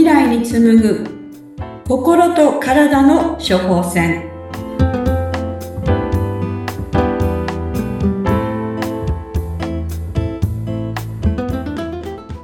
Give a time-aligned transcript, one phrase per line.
[0.00, 1.04] 未来に紡ぐ
[1.86, 4.30] 心と体の処方箋。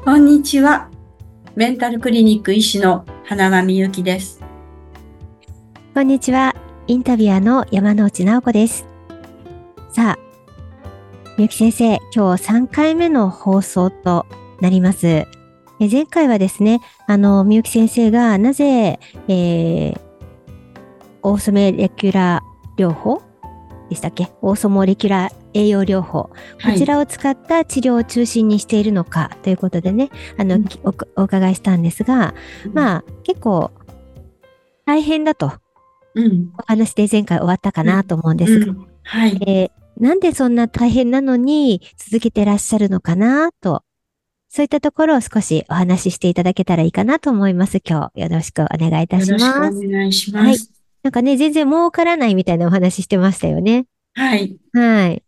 [0.05, 0.91] こんにちは。
[1.55, 4.43] メンタルクリニック医師の花間美幸です。
[5.95, 6.55] こんにちは。
[6.87, 8.85] インタビュアーの山内直子です。
[9.91, 10.19] さあ
[11.39, 14.27] みゆき先生今日3回目の放送と
[14.61, 15.27] なります。
[15.79, 18.99] え前回はですね、あの、みゆき先生がなぜ、
[19.29, 20.01] えー、
[21.23, 23.23] オーソメレキュラー療法
[23.91, 24.33] でしたっけ？
[24.43, 26.31] オーソモレキュラー栄養療法、
[26.65, 33.71] こちらを使った治療を中心にしているのかということでね、あの、うん、おお伺いしたんですが、うん、まあ、結構
[34.87, 35.53] 大変だと、
[36.15, 38.75] うん、お話で前回終わったかなと思うんですが、
[39.05, 39.71] はい、えー、
[40.03, 43.83] なんでそんな大変なのに続けてらっしゃるのかなと
[44.57, 47.83] そういったところを少しお話ししていただけたらいいかなと思います。
[47.87, 49.45] 今日よろしくお願いいたします。
[49.45, 50.47] よろしくお願いします。
[50.47, 50.59] はい。
[51.03, 53.85] なんかね、全然儲からないみたいなお話してましたよね。
[54.15, 54.57] はい。
[54.73, 55.23] はい。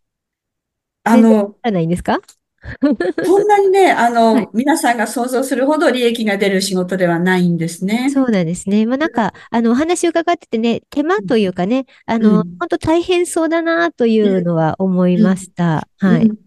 [1.04, 2.20] あの、あないんですか？
[3.22, 8.08] そんなにね、あの、はい、皆さんが想像するほど利益が出る仕事ではないんですね。
[8.08, 8.86] そうなんですね。
[8.86, 15.86] まあなんか、あの、お話伺っててね、手間というかね、あの、うん、本当大変そうだなというのは思いました。
[16.00, 16.38] うん、はい、うん。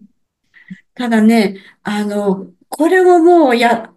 [0.95, 3.91] ただね、あの、これをもうや、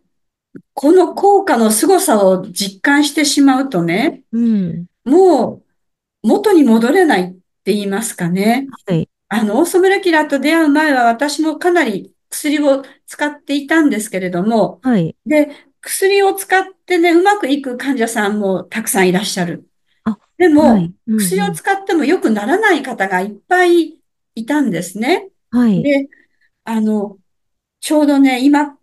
[0.75, 5.63] この効果の凄さを実感してしまうとね、うん、も
[6.23, 7.27] う元に戻れないっ
[7.65, 8.67] て言いますかね。
[8.87, 9.09] はい。
[9.29, 15.15] あの、オーソムラキラと出会う前は私もかなり薬を使っていたんですけれども、はい。
[15.25, 15.51] で、
[15.81, 19.69] 薬を使ってね、うまくいく患者さんもたくさんいらっしゃる。
[20.37, 24.01] でも、はいうんうん、薬を使っても良くならない方がいっぱい
[24.35, 25.29] いたんですね。
[25.51, 25.83] はい。
[25.83, 26.09] で、
[26.65, 27.19] あの、
[27.85, 28.79] ちょうどね、今、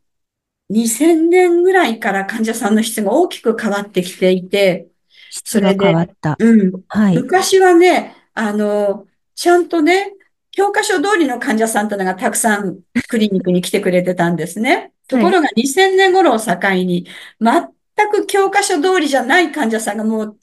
[0.70, 4.90] 2000年ぐらいから患者さんの質が大きく変わってきていて、
[5.32, 6.36] 質が変わった。
[6.38, 6.84] うん。
[6.88, 7.16] はい。
[7.16, 10.14] 昔はね、あの、ちゃんとね、
[10.52, 14.94] 教科書通りの患者さんというのがたくさん クリニックに来てくれてたんですね。
[15.08, 16.54] ところが2000年頃を境
[16.86, 17.08] に、
[17.40, 20.40] 全く教科書通りじゃない患者さんがもう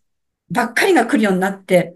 [0.50, 1.94] ばっかりが来るようになって、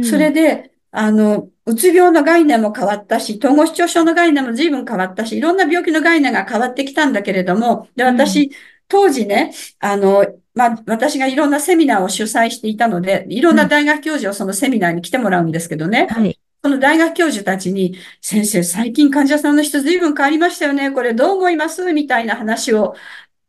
[0.00, 8.52] それで、あの、うつ病の概念も変わったし、統合失調症の概念も随分変わったし、いろんな病気の概念が変わってきたんだけれども、で、私、
[8.88, 10.24] 当時ね、あの、
[10.54, 16.06] まあ、私がいろんなセミナーを主催していたので、いろんな大学教授をそのセミナーに来てもらうんですけどね。
[16.08, 16.38] はい。
[16.62, 20.92] その大学教授たちに、先生、最近患者さんの人随分変わりましたよね。
[20.92, 21.92] これどう思います？
[21.92, 22.94] みたいな話を、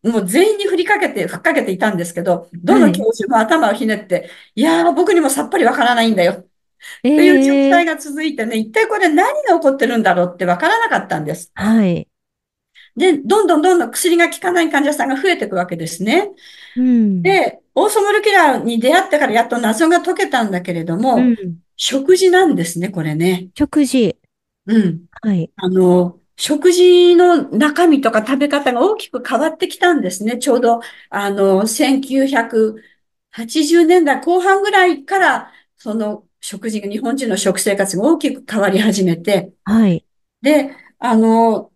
[0.03, 6.45] もう全員に振りかけて、ふっかけていたんですけど、どの教授も頭をひねって、いやー、僕にもさっぱりわからないんだよ。
[7.01, 11.51] という状態が続いてね、一体これ何が起こってるんだろうってわからなかったんです。
[11.55, 12.07] はい。
[12.97, 16.31] で、どんどんどんどん薬が効かない患者さんが増えていくわけですね。
[16.75, 21.37] うん、で、オーソモルキラーに出会ってからやっと謎が解けたんだけれども、うん、
[21.75, 23.49] 食事なんですね、これね。
[23.55, 24.17] 食事。
[24.65, 25.05] うん。
[25.21, 25.51] はい。
[25.57, 30.39] あの、食事の中身とか食べ方が大きく変わってきたんですね。
[30.39, 40.05] ちょうど、あの、1980年代後半ぐらいから、その食事が、日本人の食生活が大きく変わり始めて、はい。
[40.41, 41.71] で、あの、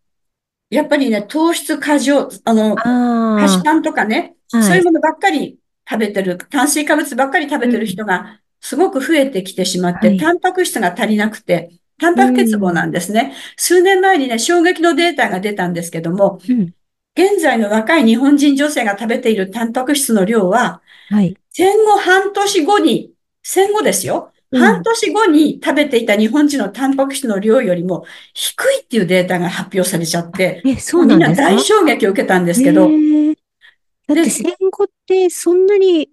[0.70, 5.58] やっぱりね、糖質過剰、あの、菓子パンとかね、はい、そういうものばっかり
[5.90, 13.34] 食べてる、炭水化物ばっかり食べてる人がすごく増えてきてしまって、うん、タンパク質が足りなくて、タンパク欠乏なんですね。
[13.34, 16.74] うん、数年前にね、衝撃のデータが出たんですけども、うん、
[17.16, 23.12] 現在の若い日本人女性が食べているタンパク質の量は、はい、戦後半年後に、
[23.44, 24.32] 戦後ですよ。
[24.60, 32.90] 半年後に食べていた日本人のタンパク質の量よりも低いっていうデータが発表されちゃって、え、そうなんみんな大衝撃を受けたんですけど。
[34.08, 36.08] だって戦後ってそんなにい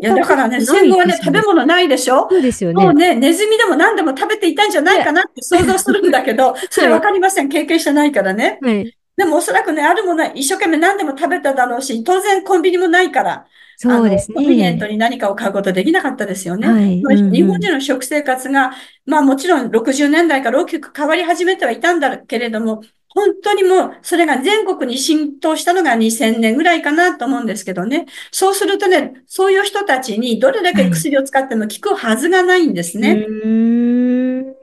[0.00, 2.28] や、だからね、戦後はね、食べ物ないでしょ？
[2.30, 2.84] そうですよね。
[2.84, 7.48] もうね、ネズミでも何でも食べていたんじゃないかなって想像するんだけど、 それわかりません。
[7.48, 8.58] 経験してないからね。
[8.60, 13.46] はい、でもおそらくね、あるものは一生懸命何でも食べただろうし、当然コンビニもないから、
[13.80, 14.34] そうですね。
[14.34, 16.68] コンビニエントに何かを買うことできなかったですよね。
[16.68, 18.72] はい、日本人の食生活が、
[19.06, 28.06] まあもちろん60年代から大きく変わり始めてはいたんだけれども、本当にもう、それが全国に浸透したのが2000年ぐらいかなと思うんですけどね。
[28.32, 33.14] そうするとね、そういう人たちにどれだけ薬を使っても効くはずがないんですね。
[33.14, 34.54] は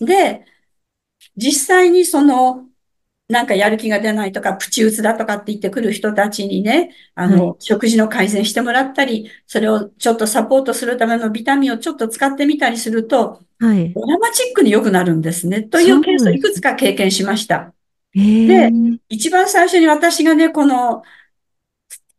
[0.00, 0.44] い、で、
[1.36, 2.64] 実際にその、
[3.28, 13.92] なんかやる気が出ないとか、プチ打つだとかって言ってくる人たちにね、あの、はい、食事の改善してもらったり、それをちょっとサポートするためのビタミンをちょっと使ってみたりすると、はい。
[13.94, 15.62] ドラマチックに良くなるんですね。
[15.62, 17.72] というケースをいくつか経験しました。
[18.14, 18.70] で、
[19.08, 21.02] 一番最初に私がね、この、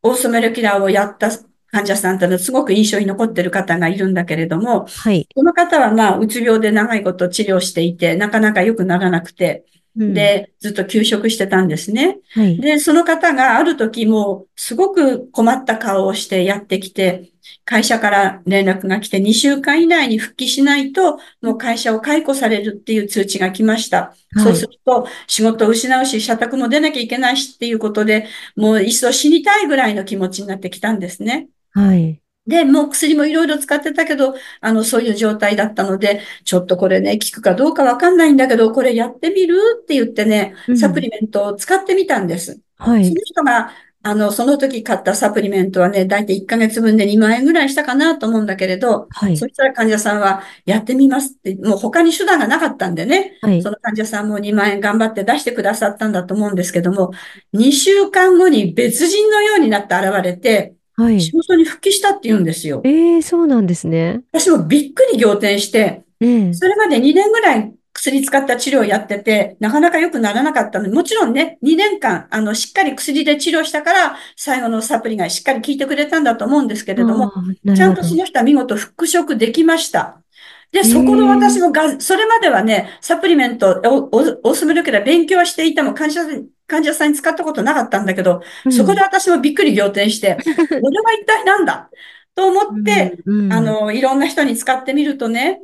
[0.01, 1.29] オーソメルキラーをやった
[1.71, 5.27] 患者さんってのはすごく印象に残ってる方がいるんだけれども、はい。
[5.35, 12.17] この方はまあ、うつ病で長いこと治療していて、なかなか良くならなくて、うん、で、ずっと休職してたんですね。
[12.33, 12.59] はい。
[12.59, 17.31] で、その方がある時もうすごく困った顔をしてやってきて、
[17.63, 23.97] 会社から連絡が来て2週間以内に復帰しないと、もう会社を解雇されるっていう通知が来ました。
[23.97, 31.47] はい、そうすると、仕事を失うし、社宅も出なきゃいけないしっていうことで、もう一層死にたいぐらいの気持ちになってきたんですね。
[31.71, 32.19] はい。
[32.47, 42.59] で、もう薬もいろいろ使ってたけど、あの、そういう状態だったので、ちょっとこれね、効くかどうかわかんないんだけど、これやってみるって言ってね、サプリメントを使ってみたんです。
[42.77, 43.05] はい。
[43.05, 43.71] その人が、
[44.07, 49.35] あの、その時買ったサプリメントはね、だいたい1ヶ月分で2万円ぐらいしたかなと思うんだけれど、はい。
[49.35, 53.63] そしたら患者さんは、やってみますって、もう他に手段がなかったんでね、はい。
[53.63, 57.13] その患者さんも2万円頑張って出してくださったんだと思うんですけども、
[57.53, 61.21] 2週間後に別人のようになって現れて、はい。
[61.21, 62.81] 仕事に復帰したって言うんですよ。
[62.83, 64.21] ええー、そうなんですね。
[64.31, 77.31] 私もびっくり仰天して、えそれまで2年ぐらい薬使った治療をやってて、なかなか良くならなかったので、もちろんね、2年間、あの、しっかり薬で治療したから、最後のサプリがしっかり効いてくれたんだと思うんですけれども、
[77.75, 80.21] ちゃんとその人は見事復職できました。
[80.71, 84.09] で、そこの私もが、それまではね、サプリメントを
[84.43, 86.21] お勧めるけど勉強はしていても患者
[86.67, 91.89] 患者さんに使ったことなかったんだけど、うん、そこで私もびっくり仰天して、 これは一体何だ？
[92.33, 95.61] と思って、うんうん、あの、いろんな人に使ってみるとね、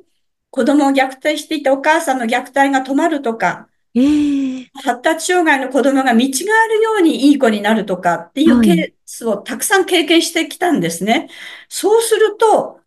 [0.52, 11.12] 子供を虐待していたお母さんの虐待が止まるとか、えー、発達障害の子供が見違えるようにいい子になるとかっていうケースをたくさん経験してきたんですね。
[11.12, 11.30] はい、
[11.68, 12.81] そうすると、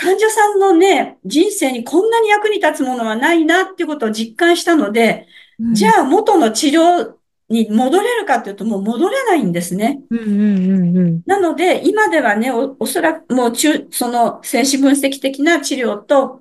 [0.00, 7.12] 患者さんのね、人生にこんなに役に立つものはないなっていうことを実感したので、うん、じゃあ元の治療
[7.50, 10.00] に戻れるかっていうともう戻れないんですね。
[10.08, 16.40] うんうんうんうん、なので、今ではね、おおそらくもう中、その精子分析的な治療と、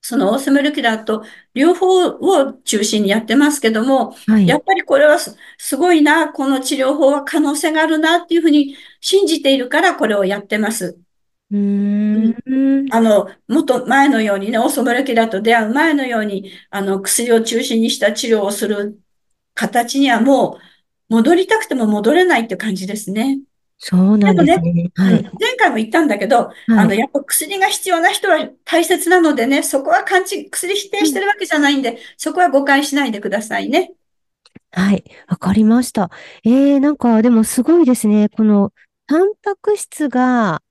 [0.00, 1.24] そのオースムルキュラーと
[1.54, 11.00] 両方を中心にやってますけども、はい、やっぱりこれはすごいな、この治療法は可能性があるなっていうふうに信じているからこれをやってます。
[11.52, 12.34] うん、
[12.90, 19.00] あの、もっと前のようにね、オーソモレキュラーと出会う前のように、あの、薬を中心にした治療をする
[19.54, 20.58] 形にはも
[21.08, 23.38] う戻りたくても戻れないって感じですね。
[23.78, 24.72] そうなんですね。
[24.72, 33.92] ねはい、前回も言ったんだけど、はい、あの、やっぱ薬が必要な人は大切なのでね、そこは勘違い、薬否定してるわけじゃないんで、うん、そこは誤解しないでくださいね。
[34.72, 36.10] はい、わかりました。
[36.44, 38.30] えー、なんか、でもすごいですね。
[38.30, 38.72] この、
[39.06, 40.62] タンパク質が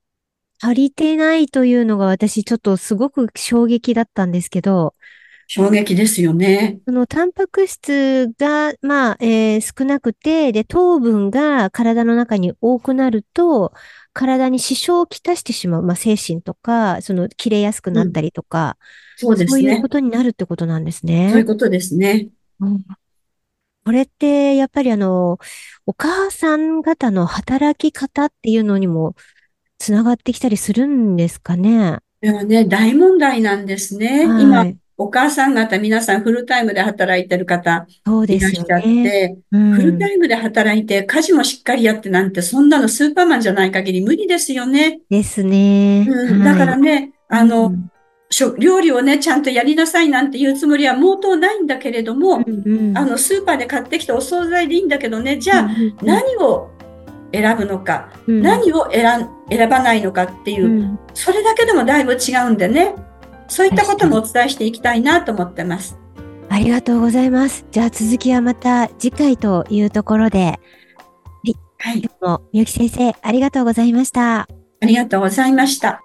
[0.62, 4.94] 足りてないというのが私ちょっとすごく衝撃だったんですけど、
[5.48, 6.80] 衝撃ですよね。
[6.86, 13.72] そのタンパク質が、まあ、えー、少なくて、で、糖分が体の中に多くなると、
[14.12, 15.82] 体に支障をきたしてしまう。
[15.82, 18.76] まあ、精神とか、その、切れやすくなったりとか、
[19.22, 19.62] うん、そうですね。
[19.62, 21.28] そういうことになるってことなんですね。
[21.30, 22.28] そういうことですね。
[22.58, 22.84] うん、
[23.84, 25.38] これって、やっぱりあの、
[25.86, 29.14] お母さん方の働き方っていうのにも、
[29.78, 31.98] つながってきたりするんですかね？
[32.20, 34.26] ではね、大問題なんですね。
[34.26, 37.86] はい、今、お母さん方、皆さんフルタイムで働いてる方
[38.26, 45.00] いらっしゃって、ねうん、フルタイムで働いて家事もしっかりやってなんて、そんなのスーパーマンじゃない限り無理ですよね。
[45.10, 46.06] ですね。
[46.08, 47.90] うん、だからね、あの、うん
[48.58, 55.70] 料理をね、ちゃんとやりなさいなんて言うつもりは毛頭ないんだけれども、うんうん、あの、スーパーで買ってきたお惣菜でいいんだけどね、じゃあ、
[56.02, 56.68] 何を
[57.40, 62.94] 選ぶのか、うん、何を選選ばないのかっていう、うん、それだけでもだいぶ違うんでね。
[63.48, 65.98] そういったこともお伝えしていきたいなと思ってます。
[66.48, 67.64] ありがとうございます。
[67.70, 70.38] じゃあ続きはまた次回というところで。
[70.46, 70.58] は
[71.44, 71.56] い。
[71.78, 72.10] はい。
[72.20, 74.40] もみゆき先生、ありがとうございました。
[74.40, 74.48] あ
[74.82, 76.02] りがとうございました。